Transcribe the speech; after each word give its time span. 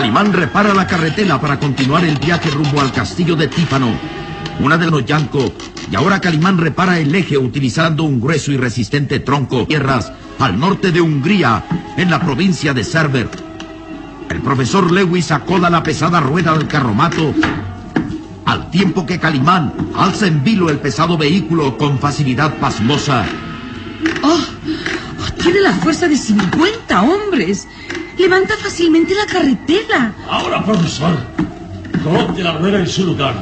Calimán 0.00 0.32
repara 0.32 0.72
la 0.72 0.86
carretera 0.86 1.38
para 1.38 1.60
continuar 1.60 2.06
el 2.06 2.16
viaje 2.16 2.48
rumbo 2.48 2.80
al 2.80 2.90
castillo 2.90 3.36
de 3.36 3.48
Tífano, 3.48 3.92
una 4.60 4.78
de 4.78 4.90
los 4.90 5.04
Yanco, 5.04 5.52
y 5.92 5.94
ahora 5.94 6.22
Calimán 6.22 6.56
repara 6.56 6.98
el 6.98 7.14
eje 7.14 7.36
utilizando 7.36 8.04
un 8.04 8.18
grueso 8.18 8.50
y 8.50 8.56
resistente 8.56 9.20
tronco 9.20 9.66
tierras 9.66 10.10
al 10.38 10.58
norte 10.58 10.90
de 10.90 11.02
Hungría, 11.02 11.66
en 11.98 12.10
la 12.10 12.18
provincia 12.18 12.72
de 12.72 12.82
Cerber. 12.82 13.28
El 14.30 14.40
profesor 14.40 14.90
Lewis 14.90 15.30
acoda 15.32 15.68
la 15.68 15.82
pesada 15.82 16.18
rueda 16.18 16.56
del 16.56 16.66
carromato, 16.66 17.34
al 18.46 18.70
tiempo 18.70 19.04
que 19.04 19.20
Calimán 19.20 19.74
alza 19.94 20.26
en 20.26 20.42
vilo 20.42 20.70
el 20.70 20.78
pesado 20.78 21.18
vehículo 21.18 21.76
con 21.76 21.98
facilidad 21.98 22.54
pasmosa. 22.54 23.26
¡Oh! 24.22 24.40
oh 25.20 25.42
tiene 25.42 25.60
la 25.60 25.74
fuerza 25.74 26.08
de 26.08 26.16
50 26.16 27.02
hombres. 27.02 27.68
Levanta 28.20 28.54
fácilmente 28.58 29.14
la 29.14 29.24
carretera. 29.24 30.12
Ahora, 30.28 30.62
profesor, 30.62 31.16
coloque 32.04 32.42
la 32.42 32.52
rueda 32.52 32.80
en 32.80 32.86
su 32.86 33.06
lugar. 33.06 33.34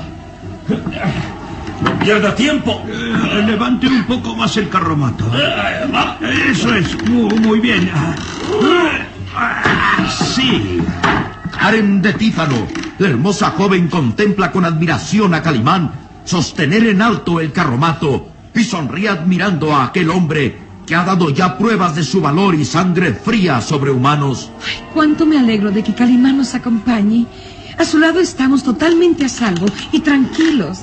No 1.83 1.99
pierda 1.99 2.33
tiempo. 2.37 2.85
Eh, 2.87 3.43
levante 3.45 3.89
un 3.89 4.05
poco 4.05 4.37
más 4.37 4.57
el 4.57 4.69
carromato. 4.69 5.25
Eso 6.49 6.73
es, 6.77 6.97
muy, 7.09 7.59
bien. 7.59 7.91
Sí. 10.33 10.81
Karen 11.59 12.01
de 12.01 12.13
Tífano, 12.13 12.69
la 12.99 13.09
hermosa 13.09 13.51
joven 13.51 13.89
contempla 13.89 14.53
con 14.53 14.65
admiración 14.65 15.35
a 15.35 15.43
Calimán 15.43 15.91
sostener 16.25 16.87
en 16.87 17.03
alto 17.03 17.41
el 17.41 17.51
carromato 17.51 18.29
y 18.55 18.63
sonríe 18.63 19.09
admirando 19.09 19.75
a 19.75 19.87
aquel 19.87 20.11
hombre 20.11 20.68
que 20.89 20.97
ha 20.97 21.05
dado 21.05 21.29
ya 21.29 21.59
pruebas 21.59 21.95
de 21.95 22.03
su 22.03 22.23
valor 22.23 22.55
y 22.55 22.65
sangre 22.65 23.13
fría 23.13 23.61
sobre 23.61 23.91
humanos. 23.91 24.51
Ay, 24.67 24.83
cuánto 24.95 25.27
me 25.27 25.39
alegro 25.39 25.71
de 25.71 25.85
que 25.85 25.95
Calimán 25.95 26.39
nos 26.39 26.55
acompañe. 26.55 27.27
A 27.77 27.85
su 27.85 27.99
lado 27.99 28.21
estamos 28.21 28.63
totalmente 28.63 29.27
a 29.27 29.29
salvo 29.29 29.67
y 29.93 30.01
tranquilos. 30.01 30.79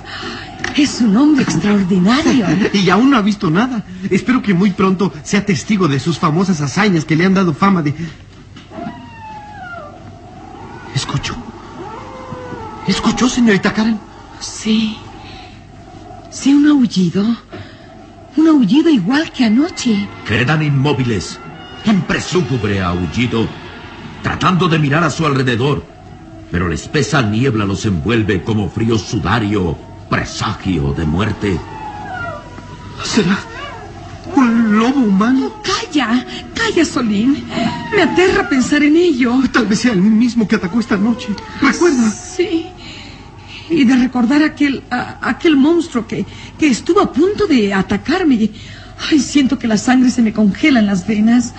Es 0.78 1.02
un 1.02 1.18
hombre 1.18 1.44
extraordinario. 1.44 2.46
y 2.74 2.88
aún 2.92 3.10
no 3.10 3.18
ha 3.18 3.24
visto 3.24 3.50
nada. 3.50 3.84
Espero 4.12 4.44
que 4.44 4.54
muy 4.54 4.70
pronto 4.70 5.12
sea 5.24 5.44
testigo 5.44 5.88
de 5.88 6.00
sus 6.00 6.20
famosas 6.20 6.62
hazañas 6.62 7.04
que 7.04 7.16
le 7.16 7.26
han 7.26 7.34
dado 7.34 7.56
fama 7.56 7.82
de... 7.82 7.96
¿Escuchó? 10.94 11.36
¿Escuchó, 12.88 13.28
señorita 13.28 13.74
Karen? 13.74 14.00
Sí. 14.40 14.98
Sí, 16.30 16.54
un 16.54 16.68
aullido. 16.68 17.26
Un 18.38 18.48
aullido 18.48 18.90
igual 18.90 19.32
que 19.32 19.46
anoche. 19.46 20.08
Quedan 20.28 20.62
inmóviles. 20.62 21.40
Impresúcubre 21.86 22.82
aullido, 22.82 23.48
tratando 24.24 24.68
de 24.68 24.80
mirar 24.80 25.04
a 25.04 25.10
su 25.10 25.26
alrededor. 25.26 25.86
Pero 26.52 26.68
la 26.68 26.76
espesa 26.76 27.22
niebla 27.22 27.66
los 27.66 27.86
envuelve 27.86 28.44
como 28.44 28.70
frío 28.70 28.98
sudario, 28.98 29.78
presagio 30.10 30.94
de 30.94 31.06
muerte. 31.06 31.60
¿Será 33.04 33.40
un 34.36 34.78
lobo 34.78 35.00
humano? 35.00 35.54
calla, 35.64 36.26
calla, 36.54 36.84
Solín. 36.84 37.46
Me 37.96 38.02
aterra 38.02 38.50
pensar 38.50 38.84
en 38.84 38.98
ello. 38.98 39.34
Tal 39.52 39.68
vez 39.68 39.80
sea 39.80 39.94
el 39.94 40.02
mismo 40.02 40.48
que 40.48 40.56
atacó 40.56 40.80
esta 40.80 40.98
noche. 40.98 41.30
¿Recuerda? 41.62 42.10
Sí 42.10 42.75
y 43.70 43.84
de 43.86 43.96
recordar 43.96 44.44
aquel, 44.44 44.84
aquel 44.90 45.58
monstruo 45.58 46.08
que, 46.08 46.26
que 46.58 46.68
estuvo 46.68 47.00
a 47.02 47.12
punto 47.12 47.48
de 47.48 47.74
atacarme. 47.74 48.52
Ay, 49.10 49.20
siento 49.20 49.60
que 49.60 49.68
la 49.68 49.78
sangre 49.78 50.10
se 50.10 50.22
me 50.22 50.34
congela 50.34 50.80
en 50.80 50.86
las 50.86 51.06
venas. 51.08 51.54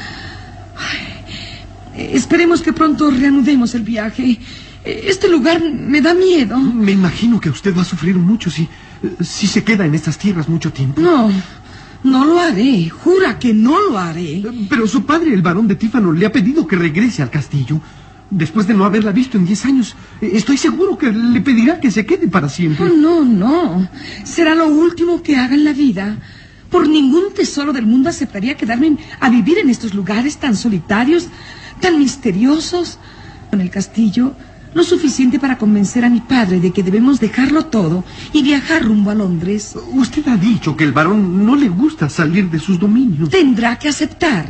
esperemos 1.97 2.63
que 2.63 2.73
pronto 2.73 3.11
reanudemos 3.11 3.75
el 3.75 3.83
viaje. 3.83 4.39
Este 4.85 5.29
lugar 5.29 5.61
me 5.63 6.01
da 6.01 6.15
miedo. 6.15 6.59
Me 6.59 6.93
imagino 6.93 7.41
que 7.41 7.51
usted 7.51 7.77
va 7.77 7.83
a 7.83 7.85
sufrir 7.85 8.15
mucho 8.17 8.51
si, 8.51 8.69
si 9.21 9.47
se 9.47 9.65
queda 9.65 9.85
en 9.85 9.95
estas 9.95 10.17
tierras 10.17 10.49
mucho 10.49 10.73
tiempo. 10.73 11.01
No, 11.01 11.31
no 12.05 12.25
lo 12.25 12.39
haré. 12.39 12.89
Jura 12.89 13.39
que 13.39 13.53
no 13.53 13.81
lo 13.81 13.99
haré. 13.99 14.45
Pero 14.69 14.87
su 14.87 15.05
padre, 15.05 15.35
el 15.35 15.43
barón 15.43 15.67
de 15.67 15.75
Tífano, 15.75 16.13
le 16.13 16.25
ha 16.25 16.33
pedido 16.33 16.67
que 16.67 16.77
regrese 16.77 17.23
al 17.23 17.31
castillo. 17.31 17.81
Después 18.31 18.67
de 18.67 18.75
no 18.75 18.85
haberla 18.85 19.13
visto 19.13 19.39
en 19.39 19.47
diez 19.47 19.65
años, 19.65 19.95
estoy 20.21 20.57
seguro 20.57 20.99
que 20.99 21.13
le 21.13 21.41
pedirá 21.41 21.79
que 21.79 21.93
se 21.93 22.05
quede 22.05 22.27
para 22.27 22.49
siempre. 22.49 22.85
Oh, 22.85 22.89
no, 22.89 23.25
no. 23.25 23.89
Será 24.25 24.55
lo 24.55 24.67
último 24.67 25.23
que 25.23 25.37
haga 25.37 25.55
en 25.55 25.65
la 25.65 25.73
vida. 25.73 26.19
Por 26.71 26.89
ningún 26.89 27.33
tesoro 27.35 27.73
del 27.73 27.87
mundo 27.87 28.09
aceptaría 28.09 28.57
quedarme 28.57 28.97
a 29.21 29.31
vivir 29.31 29.59
en 29.59 29.71
estos 29.71 29.95
lugares 29.95 30.39
tan 30.39 30.57
solitarios, 30.57 31.29
tan 31.81 31.99
misteriosos. 31.99 32.99
En 33.53 33.61
el 33.61 33.71
castillo, 33.71 34.35
lo 34.75 34.83
suficiente 34.83 35.39
para 35.39 35.57
convencer 35.57 36.05
a 36.05 36.11
mi 36.11 36.21
padre 36.21 36.59
de 36.59 36.73
que 36.73 36.83
debemos 36.83 37.21
dejarlo 37.21 37.67
todo 37.67 38.05
y 38.33 38.43
viajar 38.43 38.83
rumbo 38.83 39.11
a 39.11 39.15
Londres. 39.15 39.77
Usted 39.93 40.27
ha 40.27 40.37
dicho 40.37 40.77
que 40.77 40.83
el 40.83 40.93
varón 40.93 41.47
no 41.47 41.55
le 41.55 41.69
gusta 41.69 42.09
salir 42.09 42.51
de 42.51 42.59
sus 42.59 42.79
dominios. 42.79 43.31
Tendrá 43.31 43.79
que 43.79 43.89
aceptar. 43.89 44.47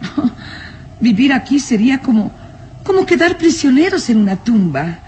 Vivir 1.00 1.34
aquí 1.34 1.60
sería 1.60 2.00
como 2.00 2.39
como 2.84 3.06
quedar 3.06 3.38
prisioneros 3.38 4.08
en 4.10 4.18
una 4.18 4.36
tumba, 4.36 5.00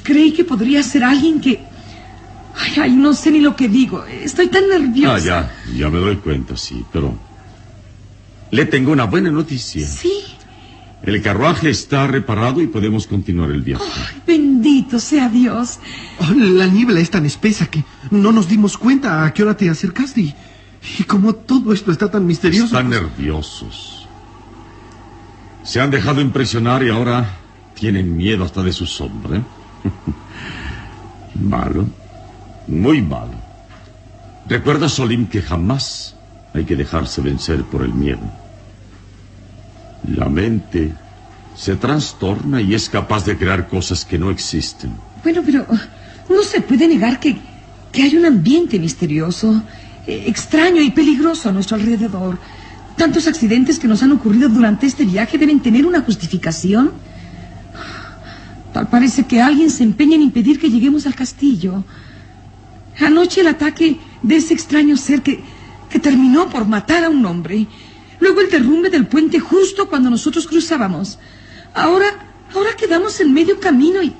creí 0.03 0.31
que 0.31 0.43
podría 0.43 0.83
ser 0.83 1.03
alguien 1.03 1.41
que... 1.41 1.59
Ay, 2.55 2.73
ay, 2.81 2.91
no 2.91 3.13
sé 3.13 3.31
ni 3.31 3.39
lo 3.39 3.55
que 3.55 3.67
digo. 3.67 4.05
Estoy 4.05 4.47
tan 4.47 4.69
nerviosa. 4.69 5.15
Ah, 5.15 5.19
ya, 5.19 5.75
ya 5.75 5.89
me 5.89 5.99
doy 5.99 6.17
cuenta, 6.17 6.55
sí, 6.55 6.85
pero... 6.91 7.17
Le 8.51 8.65
tengo 8.65 8.91
una 8.91 9.05
buena 9.05 9.31
noticia. 9.31 9.87
Sí. 9.87 10.13
El 11.01 11.21
carruaje 11.21 11.69
está 11.69 12.07
reparado 12.07 12.61
y 12.61 12.67
podemos 12.67 13.07
continuar 13.07 13.51
el 13.51 13.61
viaje. 13.61 13.83
Ay, 13.83 14.21
bendito 14.25 14.99
sea 14.99 15.27
Dios. 15.27 15.79
Oh, 16.19 16.31
la 16.33 16.67
niebla 16.67 16.99
es 16.99 17.09
tan 17.09 17.25
espesa 17.25 17.65
que 17.65 17.83
no 18.11 18.31
nos 18.31 18.47
dimos 18.47 18.77
cuenta 18.77 19.25
a 19.25 19.33
qué 19.33 19.43
hora 19.43 19.57
te 19.57 19.69
acercaste. 19.69 20.21
Y, 20.21 20.35
y 20.99 21.03
como 21.03 21.33
todo 21.33 21.73
esto 21.73 21.91
está 21.91 22.09
tan 22.09 22.25
misterioso. 22.25 22.65
Están 22.77 22.89
nerviosos. 22.89 24.02
Se 25.63 25.79
han 25.79 25.91
dejado 25.91 26.21
impresionar 26.21 26.83
y 26.83 26.89
ahora 26.89 27.25
tienen 27.73 28.15
miedo 28.15 28.43
hasta 28.43 28.63
de 28.63 28.73
su 28.73 28.85
sombra. 28.85 29.41
malo, 31.35 31.85
muy 32.67 33.01
malo. 33.01 33.33
Recuerda, 34.47 34.89
Solim, 34.89 35.27
que 35.27 35.41
jamás 35.41 36.15
hay 36.53 36.65
que 36.65 36.75
dejarse 36.75 37.21
vencer 37.21 37.63
por 37.63 37.81
el 37.81 37.93
miedo. 37.93 38.21
La 40.07 40.27
mente 40.27 40.93
se 41.55 41.75
trastorna 41.75 42.61
y 42.61 42.73
es 42.73 42.89
capaz 42.89 43.25
de 43.25 43.37
crear 43.37 43.67
cosas 43.67 44.03
que 44.05 44.17
no 44.17 44.29
existen. 44.29 44.93
Bueno, 45.23 45.41
pero 45.45 45.65
no 46.29 46.43
se 46.43 46.61
puede 46.61 46.87
negar 46.87 47.19
que, 47.19 47.37
que 47.91 48.03
hay 48.03 48.15
un 48.15 48.25
ambiente 48.25 48.79
misterioso, 48.79 49.63
eh, 50.05 50.25
extraño 50.27 50.81
y 50.81 50.91
peligroso 50.91 51.49
a 51.49 51.51
nuestro 51.51 51.77
alrededor. 51.77 52.37
Tantos 52.97 53.27
accidentes 53.27 53.79
que 53.79 53.87
nos 53.87 54.03
han 54.03 54.11
ocurrido 54.11 54.49
durante 54.49 54.85
este 54.85 55.05
viaje 55.05 55.37
deben 55.37 55.59
tener 55.59 55.85
una 55.85 56.01
justificación. 56.01 56.91
Tal 58.73 58.87
parece 58.87 59.25
que 59.25 59.41
alguien 59.41 59.69
se 59.69 59.83
empeña 59.83 60.15
en 60.15 60.21
impedir 60.21 60.59
que 60.59 60.69
lleguemos 60.69 61.05
al 61.05 61.15
castillo. 61.15 61.83
Anoche 62.99 63.41
el 63.41 63.47
ataque 63.47 63.99
de 64.21 64.35
ese 64.35 64.53
extraño 64.53 64.95
ser 64.97 65.21
que, 65.21 65.43
que 65.89 65.99
terminó 65.99 66.49
por 66.49 66.67
matar 66.67 67.03
a 67.03 67.09
un 67.09 67.25
hombre. 67.25 67.67
Luego 68.19 68.41
el 68.41 68.49
derrumbe 68.49 68.89
del 68.89 69.07
puente 69.07 69.39
justo 69.39 69.89
cuando 69.89 70.09
nosotros 70.09 70.47
cruzábamos. 70.47 71.19
Ahora, 71.73 72.07
ahora 72.53 72.75
quedamos 72.75 73.19
en 73.19 73.33
medio 73.33 73.59
camino 73.59 74.01
y... 74.01 74.13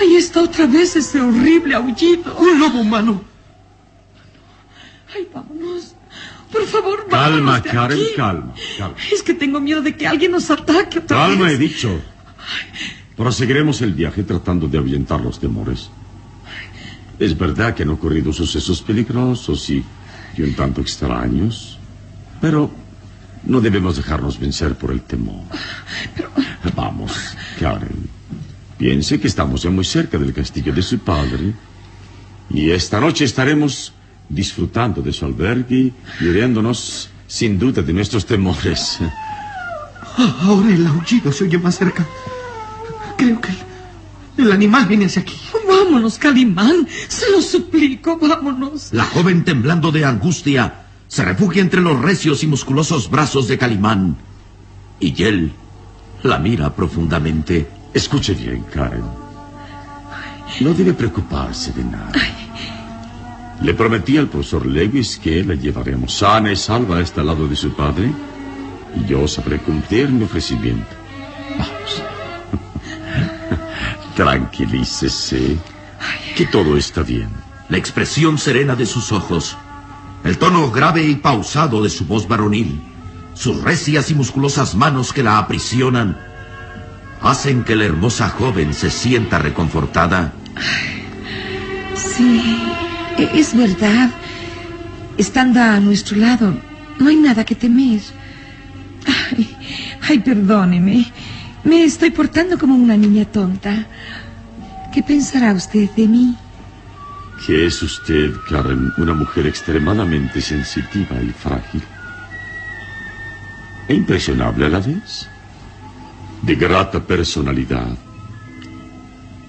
Ahí 0.00 0.16
está 0.16 0.42
otra 0.42 0.66
vez 0.66 0.94
ese 0.96 1.20
horrible 1.20 1.74
aullido. 1.74 2.36
Un 2.38 2.60
lobo 2.60 2.80
humano. 2.80 3.22
Ay, 5.14 5.26
vámonos. 5.32 5.94
Por 6.66 6.82
favor. 6.82 7.06
Calma, 7.08 7.62
Karen, 7.62 7.98
calma, 8.16 8.54
calma. 8.78 8.96
Es 9.12 9.22
que 9.22 9.34
tengo 9.34 9.60
miedo 9.60 9.82
de 9.82 9.96
que 9.96 10.06
alguien 10.06 10.32
nos 10.32 10.50
ataque 10.50 10.98
otra 10.98 11.16
calma, 11.16 11.50
he 11.50 11.56
dicho. 11.58 12.00
Proseguiremos 13.16 13.80
el 13.82 13.92
viaje 13.94 14.22
tratando 14.24 14.68
de 14.68 14.78
ahuyentar 14.78 15.20
los 15.20 15.38
temores. 15.38 15.90
Es 17.18 17.36
verdad 17.38 17.74
que 17.74 17.84
han 17.84 17.90
ocurrido 17.90 18.32
sucesos 18.32 18.82
peligrosos 18.82 19.70
y, 19.70 19.82
y 20.36 20.42
un 20.42 20.54
tanto 20.54 20.80
extraños, 20.80 21.78
pero 22.40 22.70
no 23.44 23.60
debemos 23.60 23.96
dejarnos 23.96 24.38
vencer 24.38 24.74
por 24.74 24.90
el 24.90 25.02
temor. 25.02 25.44
Pero... 26.14 26.30
Vamos, 26.74 27.12
Karen. 27.60 28.10
Piense 28.76 29.18
que 29.18 29.28
estamos 29.28 29.62
ya 29.62 29.70
muy 29.70 29.84
cerca 29.84 30.18
del 30.18 30.34
castillo 30.34 30.72
de 30.72 30.82
su 30.82 30.98
padre. 30.98 31.54
Y 32.50 32.70
esta 32.70 33.00
noche 33.00 33.24
estaremos 33.24 33.92
disfrutando 34.28 35.02
de 35.02 35.12
su 35.12 35.24
albergue 35.24 35.92
y 36.20 36.24
riéndonos 36.24 37.10
sin 37.26 37.58
duda 37.58 37.82
de 37.82 37.92
nuestros 37.92 38.26
temores. 38.26 38.98
Ah, 40.18 40.36
ahora 40.42 40.74
el 40.74 40.86
aullido 40.86 41.32
se 41.32 41.44
oye 41.44 41.58
más 41.58 41.76
cerca. 41.76 42.06
Creo 43.16 43.40
que 43.40 43.50
el, 44.38 44.52
animal 44.52 44.86
viene 44.86 45.06
hacia 45.06 45.22
aquí. 45.22 45.38
Vámonos, 45.66 46.18
Calimán. 46.18 46.86
Se 47.08 47.30
lo 47.30 47.42
suplico, 47.42 48.18
vámonos. 48.18 48.92
La 48.92 49.04
joven 49.04 49.44
temblando 49.44 49.92
de 49.92 50.04
angustia 50.04 50.86
se 51.08 51.24
refugia 51.24 51.62
entre 51.62 51.80
los 51.80 52.00
recios 52.00 52.42
y 52.42 52.46
musculosos 52.46 53.10
brazos 53.10 53.48
de 53.48 53.58
Calimán. 53.58 54.16
Y 55.00 55.22
él 55.22 55.52
la 56.22 56.38
mira 56.38 56.74
profundamente. 56.74 57.68
Escuche 57.92 58.34
bien, 58.34 58.64
Karen. 58.72 59.04
No 60.60 60.72
debe 60.72 60.94
preocuparse 60.94 61.72
de 61.72 61.84
nada. 61.84 62.12
Le 63.62 63.74
prometí 63.74 64.18
al 64.18 64.28
profesor 64.28 64.66
Lewis 64.66 65.18
que 65.18 65.42
la 65.42 65.54
llevaremos 65.54 66.12
sana 66.12 66.52
y 66.52 66.56
salva 66.56 66.98
a 66.98 67.00
este 67.00 67.24
lado 67.24 67.48
de 67.48 67.56
su 67.56 67.74
padre 67.74 68.12
y 68.94 69.06
yo 69.06 69.26
sabré 69.26 69.58
cumplir 69.58 70.10
mi 70.10 70.24
ofrecimiento. 70.24 70.94
Vamos. 71.58 72.02
Tranquilícese, 74.16 75.56
que 76.36 76.46
todo 76.46 76.76
está 76.76 77.02
bien. 77.02 77.28
La 77.68 77.78
expresión 77.78 78.38
serena 78.38 78.76
de 78.76 78.86
sus 78.86 79.10
ojos, 79.10 79.56
el 80.24 80.38
tono 80.38 80.70
grave 80.70 81.04
y 81.04 81.16
pausado 81.16 81.82
de 81.82 81.90
su 81.90 82.04
voz 82.04 82.28
varonil, 82.28 82.80
sus 83.34 83.62
recias 83.62 84.10
y 84.10 84.14
musculosas 84.14 84.74
manos 84.74 85.12
que 85.12 85.22
la 85.22 85.38
aprisionan, 85.38 86.18
hacen 87.22 87.64
que 87.64 87.74
la 87.74 87.84
hermosa 87.84 88.28
joven 88.28 88.74
se 88.74 88.90
sienta 88.90 89.38
reconfortada. 89.38 90.32
Sí. 91.94 92.85
E-, 93.18 93.40
es 93.40 93.56
verdad. 93.56 94.10
Estando 95.16 95.60
a 95.60 95.80
nuestro 95.80 96.18
lado, 96.18 96.54
no 96.98 97.08
hay 97.08 97.16
nada 97.16 97.44
que 97.44 97.54
temer. 97.54 98.00
Ay, 99.06 99.56
ay, 100.08 100.18
perdóneme. 100.18 101.10
Me 101.64 101.84
estoy 101.84 102.10
portando 102.10 102.58
como 102.58 102.74
una 102.74 102.96
niña 102.96 103.24
tonta. 103.24 103.86
¿Qué 104.92 105.02
pensará 105.02 105.52
usted 105.52 105.90
de 105.96 106.06
mí? 106.06 106.36
Que 107.46 107.66
es 107.66 107.82
usted, 107.82 108.32
Karen, 108.48 108.92
una 108.98 109.14
mujer 109.14 109.46
extremadamente 109.46 110.40
sensitiva 110.40 111.20
y 111.22 111.30
frágil. 111.30 111.82
E 113.88 113.94
impresionable 113.94 114.66
a 114.66 114.68
la 114.68 114.80
vez. 114.80 115.28
De 116.42 116.54
grata 116.54 117.00
personalidad. 117.00 117.96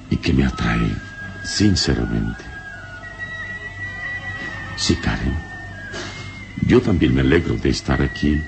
Y 0.10 0.16
que 0.18 0.32
me 0.34 0.46
atrae, 0.46 0.92
sinceramente. 1.44 2.57
Sí, 4.78 4.96
Karen. 4.96 5.34
Yo 6.68 6.82
también 6.82 7.14
me 7.14 7.22
alegro 7.22 7.56
de 7.58 7.70
estar 7.70 8.02
aquí. 8.02 8.42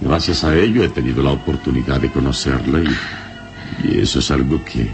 Gracias 0.00 0.44
a 0.44 0.56
ello 0.56 0.82
he 0.84 0.88
tenido 0.88 1.22
la 1.22 1.30
oportunidad 1.30 2.00
de 2.00 2.10
conocerla 2.10 2.80
y, 2.80 3.88
y 3.88 4.00
eso 4.00 4.20
es 4.20 4.30
algo 4.30 4.64
que, 4.64 4.88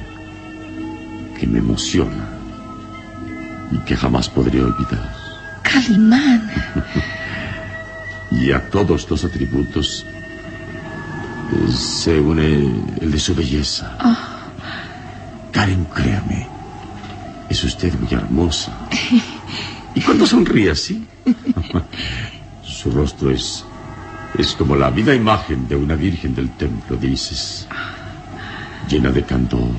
que 1.38 1.46
me 1.46 1.58
emociona 1.58 2.28
y 3.70 3.78
que 3.84 3.96
jamás 3.96 4.28
podré 4.28 4.62
olvidar. 4.62 5.14
Calimán. 5.62 6.50
y 8.30 8.50
a 8.52 8.70
todos 8.70 9.08
los 9.10 9.24
atributos 9.24 10.04
eh, 11.52 11.72
se 11.72 12.18
une 12.20 12.46
el 13.00 13.10
de 13.10 13.20
su 13.20 13.34
belleza. 13.34 13.96
Karen, 15.52 15.84
créame, 15.94 16.48
es 17.48 17.62
usted 17.62 17.92
muy 18.00 18.12
hermosa. 18.12 18.72
Y 19.94 20.00
cuando 20.00 20.26
sonríe 20.26 20.70
así, 20.70 21.06
su 22.62 22.90
rostro 22.90 23.30
es, 23.30 23.64
es 24.36 24.52
como 24.54 24.76
la 24.76 24.90
viva 24.90 25.14
imagen 25.14 25.68
de 25.68 25.76
una 25.76 25.94
virgen 25.94 26.34
del 26.34 26.50
templo, 26.50 26.96
dices, 26.96 27.68
llena 28.88 29.10
de 29.10 29.22
candor, 29.22 29.70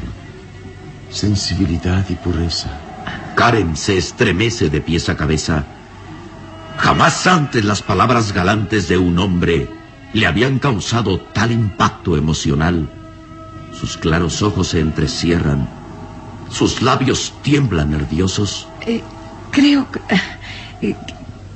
sensibilidad 1.09 2.05
y 2.09 2.15
pureza. 2.15 2.69
Karen 3.35 3.75
se 3.75 3.97
estremece 3.97 4.69
de 4.69 4.81
pies 4.81 5.09
a 5.09 5.17
cabeza. 5.17 5.65
Jamás 6.77 7.27
antes 7.27 7.65
las 7.65 7.81
palabras 7.81 8.31
galantes 8.31 8.87
de 8.87 8.97
un 8.97 9.19
hombre 9.19 9.67
le 10.13 10.25
habían 10.25 10.59
causado 10.59 11.19
tal 11.19 11.51
impacto 11.51 12.15
emocional. 12.15 12.89
Sus 13.73 13.97
claros 13.97 14.41
ojos 14.41 14.69
se 14.69 14.79
entrecierran. 14.79 15.67
Sus 16.49 16.81
labios 16.81 17.33
tiemblan 17.41 17.91
nerviosos. 17.91 18.67
Eh, 18.85 19.03
creo 19.55 19.81
que... 19.91 19.99
eh, 20.81 20.95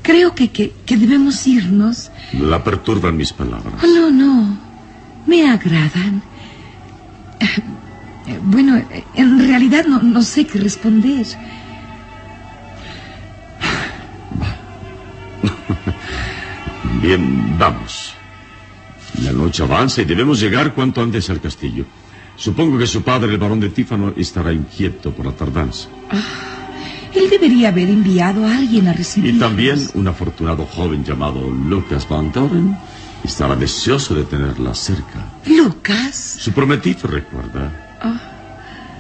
creo 0.02 0.34
que, 0.38 0.48
que, 0.56 0.66
que 0.86 0.96
debemos 0.98 1.46
irnos. 1.48 2.12
La 2.34 2.64
perturban 2.64 3.16
mis 3.18 3.34
palabras. 3.34 3.74
Oh, 3.84 3.88
no, 3.88 4.10
no. 4.24 4.58
Me 5.28 5.50
agradan. 5.50 6.22
Eh, 7.40 7.62
Bueno, 8.44 8.72
en 9.16 9.30
realidad 9.48 9.86
no, 9.92 10.00
no 10.02 10.22
sé 10.22 10.46
qué 10.46 10.60
responder. 10.60 11.26
Bien, 17.02 17.58
vamos. 17.58 18.14
La 19.24 19.32
noche 19.32 19.64
avanza 19.64 20.02
y 20.02 20.06
debemos 20.06 20.40
llegar 20.40 20.74
cuanto 20.74 21.02
antes 21.02 21.30
al 21.30 21.42
castillo. 21.42 21.86
Supongo 22.36 22.78
que 22.78 22.88
su 22.88 23.02
padre, 23.04 23.32
el 23.34 23.38
barón 23.38 23.60
de 23.60 23.70
Tífano, 23.70 24.14
estará 24.16 24.54
inquieto 24.54 25.12
por 25.12 25.26
la 25.26 25.34
tardanza. 25.34 25.90
Él 27.14 27.30
debería 27.30 27.70
haber 27.70 27.90
enviado 27.90 28.46
a 28.46 28.58
alguien 28.58 28.88
a 28.88 28.94
recibirnos. 28.94 29.38
Y 29.38 29.40
también 29.40 29.88
un 29.94 30.08
afortunado 30.08 30.66
joven 30.66 31.04
llamado 31.04 31.50
Lucas 31.50 32.08
Van 32.08 32.32
Doren 32.32 32.78
estaba 33.24 33.56
deseoso 33.56 34.16
de 34.16 34.24
tenerla 34.24 34.74
cerca. 34.74 35.26
Lucas. 35.46 36.38
Su 36.40 36.52
prometido, 36.52 37.08
recuerda. 37.08 37.98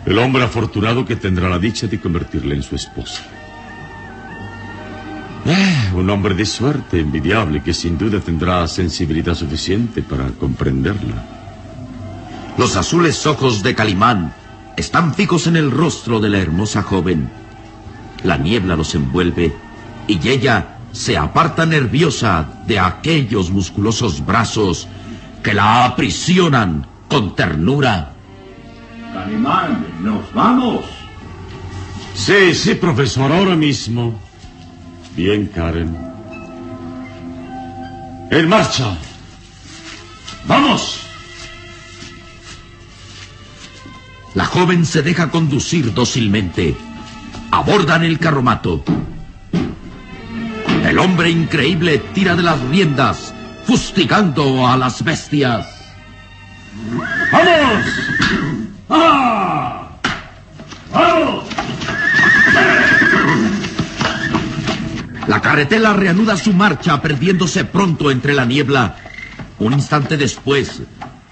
El 0.05 0.17
hombre 0.17 0.43
afortunado 0.43 1.05
que 1.05 1.15
tendrá 1.15 1.49
la 1.49 1.59
dicha 1.59 1.87
de 1.87 1.99
convertirla 1.99 2.55
en 2.55 2.63
su 2.63 2.75
esposa. 2.75 3.21
Eh, 5.45 5.91
un 5.95 6.09
hombre 6.09 6.35
de 6.35 6.45
suerte 6.45 6.99
envidiable 6.99 7.63
que 7.63 7.73
sin 7.73 7.97
duda 7.97 8.19
tendrá 8.19 8.67
sensibilidad 8.67 9.35
suficiente 9.35 10.01
para 10.01 10.27
comprenderla. 10.31 11.25
Los 12.57 12.75
azules 12.75 13.25
ojos 13.25 13.63
de 13.63 13.73
Calimán 13.73 14.33
están 14.75 15.13
fijos 15.13 15.47
en 15.47 15.55
el 15.55 15.71
rostro 15.71 16.19
de 16.19 16.29
la 16.29 16.39
hermosa 16.39 16.83
joven. 16.83 17.29
La 18.23 18.37
niebla 18.37 18.75
los 18.75 18.95
envuelve 18.95 19.55
y 20.07 20.27
ella 20.27 20.77
se 20.91 21.17
aparta 21.17 21.65
nerviosa 21.65 22.63
de 22.65 22.79
aquellos 22.79 23.51
musculosos 23.51 24.25
brazos 24.25 24.87
que 25.43 25.53
la 25.53 25.85
aprisionan 25.85 26.85
con 27.07 27.35
ternura. 27.35 28.13
Calimán, 29.13 29.85
nos 30.01 30.33
vamos. 30.33 30.85
Sí, 32.13 32.53
sí, 32.53 32.75
profesor, 32.75 33.31
ahora 33.31 33.55
mismo. 33.55 34.19
Bien, 35.15 35.47
Karen. 35.47 35.97
En 38.31 38.47
marcha. 38.47 38.97
¡Vamos! 40.45 40.99
La 44.35 44.45
joven 44.45 44.85
se 44.85 45.01
deja 45.01 45.31
conducir 45.31 45.93
dócilmente. 45.93 46.75
Abordan 47.59 48.05
el 48.05 48.17
carromato. 48.19 48.85
El 50.85 50.97
hombre 50.97 51.29
increíble 51.29 51.97
tira 52.13 52.33
de 52.37 52.41
las 52.41 52.57
riendas, 52.61 53.33
fustigando 53.65 54.65
a 54.65 54.77
las 54.77 55.03
bestias. 55.03 55.67
¡Vamos! 57.33 57.85
¡Ah! 58.89 59.89
¡Vamos! 60.93 61.43
La 65.27 65.41
carretela 65.41 65.91
reanuda 65.91 66.37
su 66.37 66.53
marcha, 66.53 67.01
perdiéndose 67.01 67.65
pronto 67.65 68.09
entre 68.09 68.33
la 68.35 68.45
niebla. 68.45 68.95
Un 69.59 69.73
instante 69.73 70.15
después, 70.15 70.81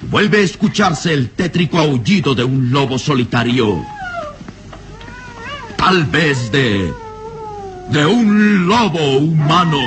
vuelve 0.02 0.40
a 0.40 0.42
escucharse 0.42 1.14
el 1.14 1.30
tétrico 1.30 1.80
aullido 1.80 2.36
de 2.36 2.44
un 2.44 2.70
lobo 2.70 3.00
solitario. 3.00 3.82
Tal 5.90 6.04
vez 6.08 6.52
de... 6.52 6.92
de 7.92 8.06
un 8.06 8.68
lobo 8.68 9.20
humano. 9.20 9.80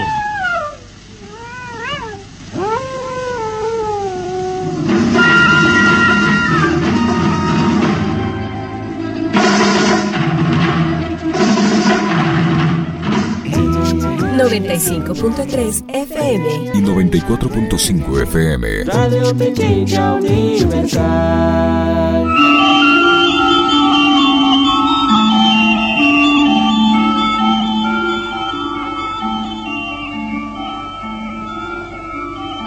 ...95.3 14.39 15.85
FM... 15.87 16.71
y 16.73 16.81
94.5 16.81 18.23
FM. 18.23 18.85
Radio 18.85 19.37
Pequeña 19.37 20.15
Universal. 20.15 21.61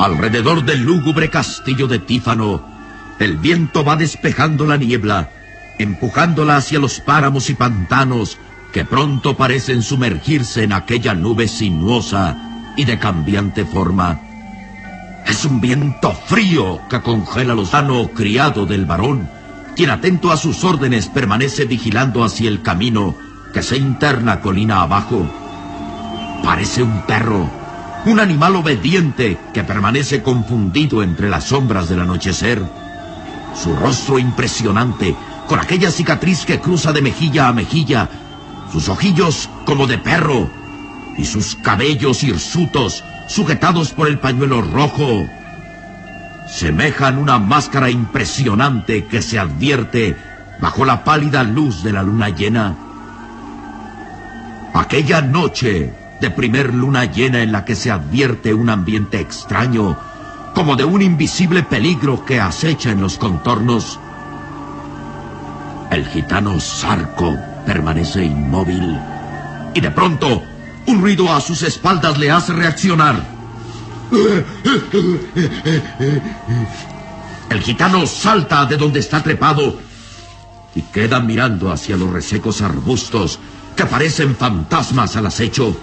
Alrededor 0.03 0.65
del 0.65 0.83
lúgubre 0.83 1.29
castillo 1.29 1.87
de 1.87 1.97
Tífano, 1.97 2.61
el 3.19 3.37
viento 3.37 3.85
va 3.85 3.95
despejando 3.95 4.65
la 4.65 4.75
niebla, 4.75 5.29
empujándola 5.79 6.57
hacia 6.57 6.77
los 6.77 6.99
páramos 6.99 7.49
y 7.49 7.53
pantanos 7.53 8.37
que 8.73 8.83
pronto 8.83 9.37
parecen 9.37 9.81
sumergirse 9.81 10.63
en 10.63 10.73
aquella 10.73 11.13
nube 11.13 11.47
sinuosa 11.47 12.35
y 12.75 12.83
de 12.83 12.99
cambiante 12.99 13.63
forma. 13.63 14.19
Es 15.25 15.45
un 15.45 15.61
viento 15.61 16.11
frío 16.11 16.81
que 16.89 17.01
congela 17.01 17.55
lo 17.55 17.65
sano 17.65 18.09
criado 18.09 18.65
del 18.65 18.85
varón, 18.85 19.29
quien 19.73 19.89
atento 19.89 20.33
a 20.33 20.37
sus 20.37 20.65
órdenes 20.65 21.07
permanece 21.07 21.63
vigilando 21.63 22.25
hacia 22.25 22.49
el 22.49 22.61
camino 22.61 23.15
que 23.53 23.63
se 23.63 23.77
interna 23.77 24.41
colina 24.41 24.81
abajo. 24.81 25.25
Parece 26.43 26.83
un 26.83 27.03
perro, 27.03 27.49
un 28.05 28.19
animal 28.19 28.55
obediente 28.57 29.37
que 29.53 29.63
permanece 29.63 30.21
confundido 30.21 31.03
entre 31.03 31.29
las 31.29 31.45
sombras 31.45 31.87
del 31.87 32.01
anochecer. 32.01 32.61
Su 33.55 33.75
rostro 33.75 34.19
impresionante, 34.19 35.15
con 35.47 35.59
aquella 35.59 35.89
cicatriz 35.89 36.45
que 36.45 36.59
cruza 36.59 36.91
de 36.91 37.01
mejilla 37.01 37.47
a 37.47 37.53
mejilla, 37.53 38.09
sus 38.71 38.89
ojillos 38.89 39.49
como 39.65 39.87
de 39.87 39.97
perro, 39.97 40.49
y 41.17 41.25
sus 41.25 41.55
cabellos 41.55 42.23
hirsutos, 42.23 43.03
sujetados 43.27 43.91
por 43.91 44.07
el 44.07 44.19
pañuelo 44.19 44.61
rojo, 44.61 45.25
semejan 46.47 47.17
una 47.17 47.39
máscara 47.39 47.89
impresionante 47.89 49.05
que 49.05 49.21
se 49.21 49.39
advierte 49.39 50.17
bajo 50.59 50.83
la 50.85 51.03
pálida 51.03 51.43
luz 51.43 51.83
de 51.83 51.93
la 51.93 52.03
luna 52.03 52.29
llena. 52.29 52.75
Aquella 54.73 55.21
noche 55.21 55.93
de 56.23 56.31
primer 56.31 56.73
luna 56.73 57.03
llena 57.03 57.43
en 57.43 57.51
la 57.51 57.65
que 57.65 57.75
se 57.75 57.91
advierte 57.91 58.53
un 58.53 58.69
ambiente 58.69 59.19
extraño, 59.19 59.97
como 60.55 60.77
de 60.77 60.85
un 60.85 61.01
invisible 61.01 61.63
peligro 61.63 62.23
que 62.23 62.39
acecha 62.39 62.91
en 62.91 63.01
los 63.01 63.17
contornos. 63.17 63.99
El 65.91 66.07
gitano 66.07 66.61
Sarco 66.61 67.35
permanece 67.65 68.23
inmóvil 68.23 68.97
y 69.73 69.81
de 69.81 69.91
pronto 69.91 70.41
un 70.85 71.01
ruido 71.01 71.29
a 71.29 71.41
sus 71.41 71.61
espaldas 71.61 72.17
le 72.17 72.31
hace 72.31 72.53
reaccionar. 72.53 73.21
El 77.49 77.59
gitano 77.59 78.07
salta 78.07 78.65
de 78.65 78.77
donde 78.77 79.01
está 79.01 79.21
trepado 79.21 79.77
y 80.73 80.83
queda 80.83 81.19
mirando 81.19 81.69
hacia 81.69 81.97
los 81.97 82.13
resecos 82.13 82.61
arbustos 82.61 83.39
que 83.75 83.85
parecen 83.85 84.37
fantasmas 84.37 85.17
al 85.17 85.25
acecho. 85.25 85.75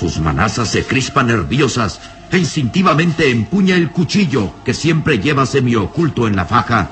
Sus 0.00 0.18
manazas 0.18 0.70
se 0.70 0.82
crispan 0.86 1.26
nerviosas 1.26 2.00
e 2.32 2.38
instintivamente 2.38 3.30
empuña 3.30 3.76
el 3.76 3.90
cuchillo 3.90 4.54
que 4.64 4.72
siempre 4.72 5.18
lleva 5.18 5.44
semioculto 5.44 6.26
en 6.26 6.36
la 6.36 6.46
faja. 6.46 6.88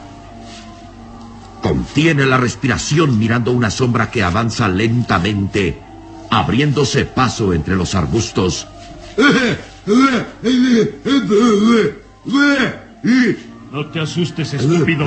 Contiene 1.63 2.27
la 2.27 2.37
respiración 2.37 3.19
mirando 3.19 3.53
una 3.53 3.71
sombra 3.71 4.11
que 4.11 4.23
avanza 4.23 4.69
lentamente, 4.69 5.81
abriéndose 6.29 7.07
paso 7.07 7.55
entre 7.55 7.77
los 7.77 7.95
arbustos. 7.95 8.67
No 13.73 13.87
te 13.87 14.01
asustes, 14.01 14.53
estúpido. 14.53 15.07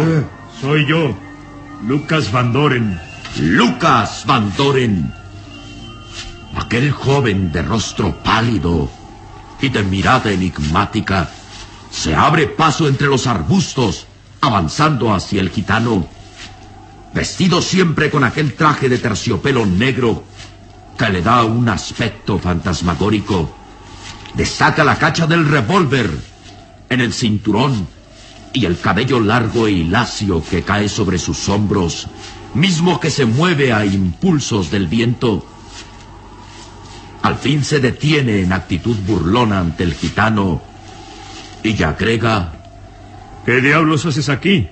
Soy 0.59 0.87
yo, 0.87 1.15
Lucas 1.87 2.31
Van 2.31 2.51
Doren. 2.51 2.99
Lucas 3.39 4.23
Van 4.25 4.51
Doren. 4.57 5.20
Aquel 6.55 6.91
joven 6.91 7.51
de 7.51 7.61
rostro 7.61 8.15
pálido 8.23 8.89
y 9.61 9.69
de 9.69 9.83
mirada 9.83 10.31
enigmática 10.31 11.29
se 11.89 12.15
abre 12.15 12.47
paso 12.47 12.87
entre 12.87 13.07
los 13.07 13.27
arbustos, 13.27 14.07
avanzando 14.41 15.13
hacia 15.13 15.41
el 15.41 15.49
gitano. 15.49 16.07
Vestido 17.13 17.61
siempre 17.61 18.09
con 18.09 18.23
aquel 18.23 18.53
traje 18.53 18.89
de 18.89 18.97
terciopelo 18.97 19.65
negro 19.65 20.23
que 20.97 21.09
le 21.09 21.21
da 21.21 21.43
un 21.43 21.67
aspecto 21.67 22.39
fantasmagórico, 22.39 23.53
destaca 24.33 24.83
la 24.83 24.97
cacha 24.97 25.27
del 25.27 25.47
revólver 25.47 26.09
en 26.89 27.01
el 27.01 27.13
cinturón 27.13 27.87
y 28.53 28.65
el 28.65 28.79
cabello 28.79 29.19
largo 29.19 29.67
y 29.67 29.83
lacio 29.83 30.43
que 30.43 30.63
cae 30.63 30.89
sobre 30.89 31.17
sus 31.17 31.49
hombros, 31.49 32.07
mismo 32.53 32.99
que 32.99 33.09
se 33.09 33.25
mueve 33.25 33.73
a 33.73 33.85
impulsos 33.85 34.71
del 34.71 34.87
viento. 34.87 35.45
Al 37.21 37.35
fin 37.35 37.63
se 37.63 37.79
detiene 37.79 38.41
en 38.41 38.51
actitud 38.51 38.97
burlona 39.05 39.59
ante 39.59 39.83
el 39.83 39.93
gitano 39.93 40.61
y 41.63 41.81
agrega... 41.83 42.53
¿Qué 43.45 43.59
diablos 43.59 44.05
haces 44.05 44.29
aquí? 44.29 44.67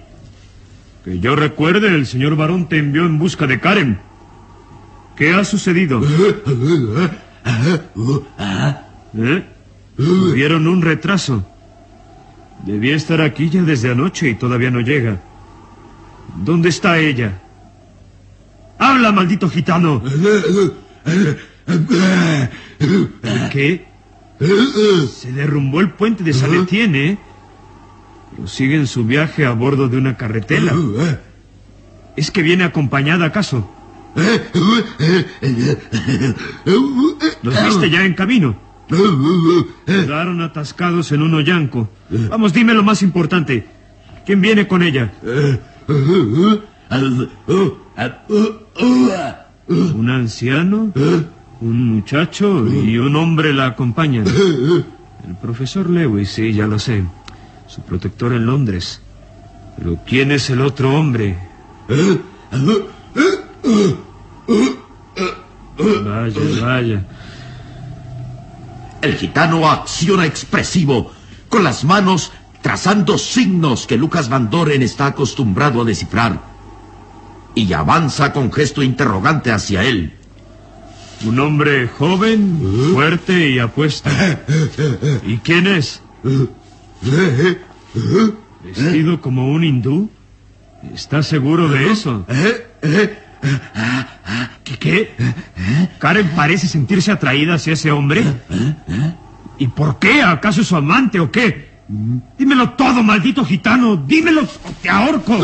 Que 1.03 1.19
yo 1.19 1.35
recuerde, 1.35 1.87
el 1.87 2.05
señor 2.05 2.35
varón 2.35 2.69
te 2.69 2.77
envió 2.77 3.03
en 3.05 3.17
busca 3.17 3.47
de 3.47 3.59
Karen. 3.59 3.99
¿Qué 5.15 5.33
ha 5.33 5.43
sucedido? 5.43 6.01
¿Eh? 9.17 9.43
Tuvieron 9.97 10.67
un 10.67 10.83
retraso. 10.83 11.43
Debía 12.63 12.95
estar 12.95 13.21
aquí 13.21 13.49
ya 13.49 13.63
desde 13.63 13.91
anoche 13.91 14.29
y 14.29 14.35
todavía 14.35 14.69
no 14.69 14.81
llega. 14.81 15.19
¿Dónde 16.35 16.69
está 16.69 16.99
ella? 16.99 17.39
¡Habla, 18.77 19.11
maldito 19.11 19.49
gitano! 19.49 20.03
¿Qué? 23.51 23.85
Se 25.11 25.31
derrumbó 25.31 25.81
el 25.81 25.91
puente 25.91 26.23
de 26.23 26.33
Saletien, 26.33 26.95
¿eh? 26.95 27.17
Pero 28.31 28.47
sigue 28.47 28.75
en 28.75 28.87
su 28.87 29.05
viaje 29.05 29.45
a 29.45 29.51
bordo 29.51 29.89
de 29.89 29.97
una 29.97 30.17
carretela. 30.17 30.73
¿Es 32.15 32.31
que 32.31 32.41
viene 32.41 32.63
acompañada 32.63 33.25
acaso? 33.25 33.69
¿Los 37.43 37.65
viste 37.65 37.89
ya 37.89 38.05
en 38.05 38.13
camino? 38.13 38.55
Quedaron 39.85 40.41
atascados 40.41 41.11
en 41.11 41.21
un 41.21 41.35
hoyanco. 41.35 41.89
Vamos, 42.29 42.53
dime 42.53 42.73
lo 42.73 42.83
más 42.83 43.01
importante. 43.03 43.67
¿Quién 44.25 44.41
viene 44.41 44.67
con 44.67 44.83
ella? 44.83 45.11
¿Un 49.67 50.09
anciano? 50.09 50.91
Un 51.61 51.95
muchacho 51.95 52.65
y 52.67 52.97
un 52.97 53.15
hombre 53.17 53.53
la 53.53 53.67
acompañan. 53.67 54.25
El 54.25 55.35
profesor 55.41 55.89
Lewis, 55.89 56.29
sí, 56.29 56.53
ya 56.53 56.67
lo 56.67 56.79
sé. 56.79 57.03
Su 57.67 57.81
protector 57.81 58.33
en 58.33 58.45
Londres. 58.45 59.01
Pero 59.77 59.99
¿quién 60.05 60.31
es 60.31 60.49
el 60.49 60.61
otro 60.61 60.93
hombre? 60.95 61.37
Vaya, 66.03 66.41
vaya. 66.61 67.05
El 69.01 69.15
gitano 69.15 69.69
acciona 69.69 70.25
expresivo, 70.25 71.11
con 71.49 71.63
las 71.63 71.83
manos 71.83 72.31
trazando 72.61 73.17
signos 73.17 73.87
que 73.87 73.97
Lucas 73.97 74.29
Van 74.29 74.49
Doren 74.49 74.81
está 74.81 75.07
acostumbrado 75.07 75.81
a 75.81 75.85
descifrar. 75.85 76.39
Y 77.55 77.73
avanza 77.73 78.31
con 78.31 78.51
gesto 78.51 78.81
interrogante 78.81 79.51
hacia 79.51 79.83
él. 79.83 80.18
Un 81.25 81.39
hombre 81.39 81.87
joven, 81.87 82.59
fuerte 82.93 83.49
y 83.49 83.59
apuesto. 83.59 84.09
¿Y 85.25 85.37
quién 85.37 85.67
es? 85.67 86.01
¿Vestido 88.63 89.19
como 89.21 89.51
un 89.51 89.63
hindú? 89.63 90.09
¿Estás 90.93 91.27
seguro 91.27 91.67
de 91.67 91.91
eso? 91.91 92.25
¿Qué, 94.63 94.77
qué? 94.77 95.11
¿Karen 95.99 96.29
parece 96.35 96.67
sentirse 96.67 97.11
atraída 97.11 97.55
hacia 97.55 97.73
ese 97.73 97.91
hombre? 97.91 98.23
¿Y 99.57 99.67
por 99.67 99.99
qué? 99.99 100.21
¿Acaso 100.21 100.61
es 100.61 100.67
su 100.67 100.75
amante 100.77 101.19
o 101.19 101.29
qué? 101.31 101.69
Dímelo 102.37 102.71
todo, 102.71 103.03
maldito 103.03 103.43
gitano. 103.43 103.97
Dímelo 103.97 104.43
o 104.43 104.71
te 104.81 104.89
ahorco. 104.89 105.37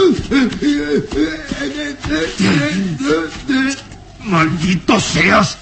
Maldito 4.23 4.99
seas. 4.99 5.57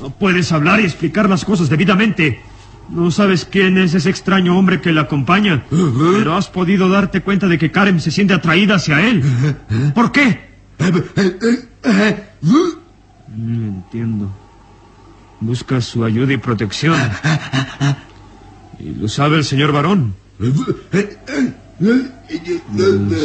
No 0.00 0.10
puedes 0.10 0.50
hablar 0.52 0.80
y 0.80 0.84
explicar 0.84 1.28
las 1.28 1.44
cosas 1.44 1.68
debidamente. 1.68 2.40
No 2.88 3.10
sabes 3.10 3.44
quién 3.44 3.78
es 3.78 3.94
ese 3.94 4.10
extraño 4.10 4.58
hombre 4.58 4.80
que 4.80 4.92
le 4.92 5.00
acompaña, 5.00 5.64
pero 5.70 6.34
has 6.34 6.48
podido 6.48 6.88
darte 6.88 7.20
cuenta 7.20 7.46
de 7.46 7.58
que 7.58 7.70
Karen 7.70 8.00
se 8.00 8.10
siente 8.10 8.34
atraída 8.34 8.76
hacia 8.76 9.06
él. 9.06 9.22
¿Por 9.94 10.10
qué? 10.10 10.50
No 13.36 13.66
entiendo. 13.66 14.30
Busca 15.40 15.80
su 15.80 16.04
ayuda 16.04 16.32
y 16.32 16.36
protección. 16.38 16.98
Y 18.78 18.94
lo 18.94 19.08
sabe 19.08 19.36
el 19.36 19.44
señor 19.44 19.72
varón. 19.72 20.14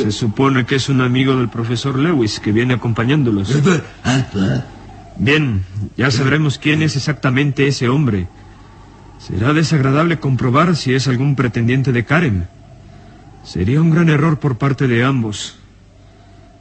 Se 0.04 0.12
supone 0.12 0.66
que 0.66 0.76
es 0.76 0.90
un 0.90 1.02
amigo 1.02 1.36
del 1.38 1.50
profesor 1.50 1.98
Lewis 1.98 2.40
que 2.40 2.52
viene 2.52 2.74
acompañándolos. 2.74 3.50
Bien, 5.18 5.64
ya 5.96 6.12
sabremos 6.12 6.58
quién 6.60 6.82
es 6.82 6.96
exactamente 6.96 7.68
ese 7.68 7.88
hombre. 7.88 8.28
Será 9.20 9.54
desagradable 9.54 10.20
comprobar 10.20 10.76
si 10.76 10.94
es 10.94 11.08
algún 11.08 11.36
pretendiente 11.36 11.92
de 11.92 12.04
Karen. 12.04 12.48
Sería 13.44 13.82
un 13.82 13.92
gran 13.92 14.10
error 14.10 14.40
por 14.40 14.58
parte 14.58 14.88
de 14.88 15.04
ambos. 15.04 15.58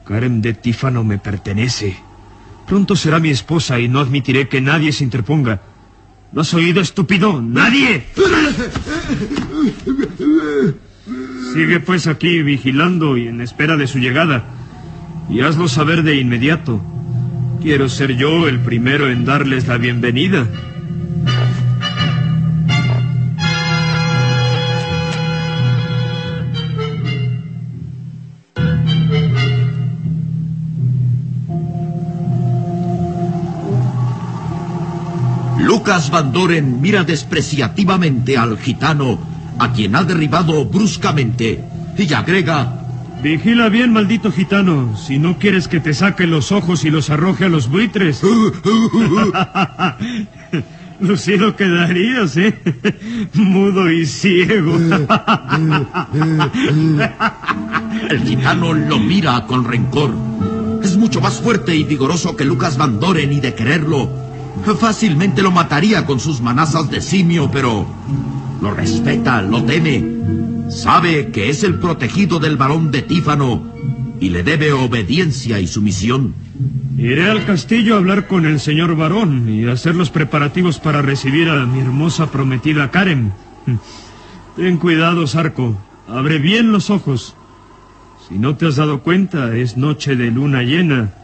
Karen 0.07 0.41
de 0.41 0.55
Tífano 0.55 1.03
me 1.03 1.19
pertenece. 1.19 1.97
Pronto 2.67 2.95
será 2.95 3.19
mi 3.19 3.31
esposa 3.31 3.81
y 3.81 3.89
no 3.89 4.01
admitiré 4.01 4.49
que 4.49 4.61
nadie 4.61 4.93
se 4.93 5.05
interponga. 5.05 5.61
¿No 6.33 6.43
has 6.43 6.55
oído, 6.55 6.81
estúpido? 6.81 7.43
¡Nadie! 7.43 8.05
Sigue 11.53 11.81
pues 11.81 12.07
aquí 12.07 12.43
vigilando 12.43 13.17
y 13.17 13.29
en 13.29 13.41
espera 13.41 13.77
de 13.77 13.87
su 13.87 13.99
llegada. 13.99 14.45
Y 15.29 15.41
hazlo 15.41 15.69
saber 15.69 16.03
de 16.03 16.17
inmediato. 16.17 16.81
Quiero 17.63 17.89
ser 17.89 18.17
yo 18.17 18.47
el 18.47 18.61
primero 18.61 19.11
en 19.11 19.25
darles 19.25 19.67
la 19.67 19.79
bienvenida. 19.79 20.47
Lucas 35.59 36.11
Van 36.11 36.33
Doren 36.33 36.81
mira 36.81 37.05
despreciativamente 37.05 38.37
al 38.37 38.59
gitano, 38.59 39.19
a 39.59 39.73
quien 39.73 39.97
ha 39.97 40.05
derribado 40.05 40.65
bruscamente, 40.65 41.65
y 41.97 42.13
agrega... 42.13 42.84
Vigila 43.25 43.71
bien, 43.71 43.91
maldito 43.91 44.31
gitano, 44.31 44.95
si 44.99 45.19
no 45.19 45.39
quieres 45.39 45.67
que 45.67 45.81
te 45.81 45.95
saque 45.95 46.27
los 46.27 46.53
ojos 46.53 46.85
y 46.85 46.91
los 46.91 47.09
arroje 47.09 47.47
a 47.47 47.49
los 47.49 47.71
buitres. 47.71 48.21
Lucido 51.01 51.57
quedarías, 51.57 52.37
¿eh? 52.37 52.61
Mudo 53.33 53.91
y 53.91 54.05
ciego. 54.05 54.77
El 58.11 58.21
gitano 58.27 58.75
lo 58.75 58.99
mira 58.99 59.47
con 59.47 59.65
rencor. 59.65 60.11
Es 60.83 60.99
mucho 60.99 61.23
más 61.23 61.41
fuerte 61.41 61.75
y 61.75 61.85
vigoroso 61.85 62.37
que 62.37 62.45
Lucas 62.45 62.77
Van 62.77 63.01
Doren 63.01 63.33
y 63.33 63.41
de 63.41 63.55
quererlo. 63.55 64.11
Fácilmente 64.79 65.41
lo 65.41 65.51
mataría 65.51 66.05
con 66.05 66.21
sus 66.21 66.43
manazas 66.43 66.91
de 66.91 67.01
simio, 67.01 67.51
pero 67.51 67.87
lo 68.61 68.71
respeta, 68.75 69.41
lo 69.41 69.65
teme. 69.65 70.54
Sabe 70.75 71.31
que 71.31 71.49
es 71.51 71.63
el 71.63 71.79
protegido 71.79 72.41
del 72.41 72.57
varón 72.57 72.91
de 72.91 73.01
Tífano 73.01 73.73
y 74.21 74.31
le 74.31 74.43
debe 74.43 74.73
obediencia 74.73 75.61
y 75.61 75.69
sumisión. 75.69 76.35
Iré 76.99 77.31
al 77.31 77.47
castillo 77.47 77.95
a 77.95 77.99
hablar 77.99 78.27
con 78.27 78.45
el 78.45 78.59
señor 78.59 78.97
varón 78.97 79.49
y 79.49 79.67
hacer 79.67 79.95
los 79.95 80.11
preparativos 80.11 80.81
para 80.81 81.01
recibir 81.01 81.49
a 81.49 81.65
mi 81.65 81.81
hermosa 81.81 82.31
prometida 82.31 82.91
Karen. 82.91 83.33
Ten 84.57 84.77
cuidado, 84.79 85.27
Sarco. 85.29 85.79
Abre 86.09 86.39
bien 86.39 86.73
los 86.73 86.91
ojos. 86.91 87.37
Si 88.29 88.37
no 88.37 88.57
te 88.57 88.67
has 88.67 88.77
dado 88.77 89.01
cuenta, 89.01 89.57
es 89.57 89.77
noche 89.77 90.17
de 90.17 90.33
luna 90.33 90.65
llena. 90.65 91.15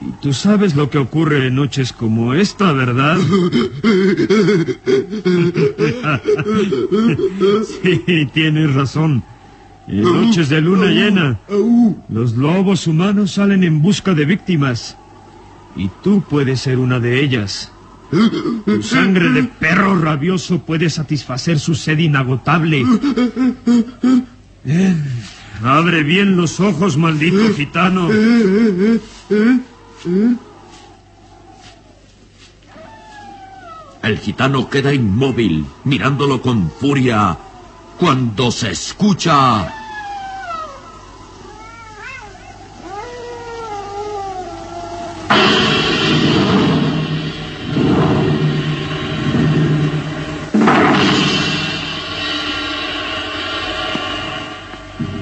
Y 0.00 0.12
tú 0.22 0.32
sabes 0.32 0.76
lo 0.76 0.88
que 0.88 0.98
ocurre 0.98 1.46
en 1.46 1.56
noches 1.56 1.92
como 1.92 2.32
esta, 2.32 2.72
¿verdad? 2.72 3.18
sí, 7.82 8.30
tienes 8.32 8.74
razón. 8.74 9.22
En 9.86 10.02
noches 10.02 10.48
de 10.48 10.60
luna 10.60 10.86
llena, 10.86 11.38
los 12.08 12.36
lobos 12.36 12.86
humanos 12.86 13.32
salen 13.32 13.64
en 13.64 13.82
busca 13.82 14.14
de 14.14 14.24
víctimas. 14.24 14.96
Y 15.76 15.90
tú 16.02 16.22
puedes 16.28 16.60
ser 16.60 16.78
una 16.78 16.98
de 16.98 17.22
ellas. 17.22 17.70
Tu 18.64 18.82
sangre 18.82 19.30
de 19.30 19.44
perro 19.44 19.98
rabioso 19.98 20.60
puede 20.60 20.90
satisfacer 20.90 21.58
su 21.58 21.74
sed 21.74 21.98
inagotable. 21.98 22.84
Abre 25.62 26.02
bien 26.02 26.36
los 26.36 26.58
ojos, 26.60 26.96
maldito 26.96 27.54
gitano. 27.54 28.08
El 34.02 34.18
gitano 34.18 34.70
queda 34.70 34.94
inmóvil, 34.94 35.66
mirándolo 35.84 36.40
con 36.40 36.70
furia, 36.70 37.36
cuando 37.98 38.50
se 38.50 38.70
escucha... 38.70 39.74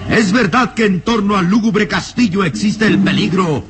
Es 0.08 0.32
verdad 0.32 0.74
que 0.74 0.84
en 0.84 1.00
torno 1.00 1.36
al 1.36 1.46
lúgubre 1.46 1.86
castillo 1.88 2.44
existe 2.44 2.86
el 2.86 2.98
peligro, 2.98 3.64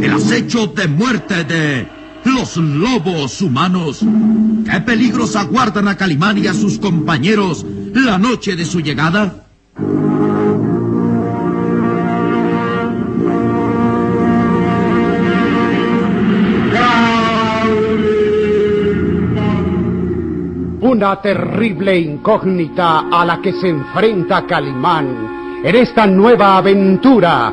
el 0.00 0.12
acecho 0.12 0.66
de 0.68 0.88
muerte 0.88 1.44
de 1.44 1.88
los 2.24 2.56
lobos 2.56 3.40
humanos. 3.42 4.04
¿Qué 4.64 4.80
peligros 4.80 5.36
aguardan 5.36 5.88
a 5.88 5.96
Calimán 5.96 6.38
y 6.38 6.46
a 6.46 6.54
sus 6.54 6.78
compañeros 6.78 7.64
la 7.94 8.18
noche 8.18 8.56
de 8.56 8.64
su 8.64 8.80
llegada? 8.80 9.46
Una 20.82 21.20
terrible 21.22 21.98
incógnita 21.98 23.08
a 23.10 23.24
la 23.24 23.40
que 23.40 23.52
se 23.52 23.68
enfrenta 23.68 24.46
Calimán 24.46 25.62
en 25.62 25.76
esta 25.76 26.06
nueva 26.06 26.56
aventura 26.56 27.52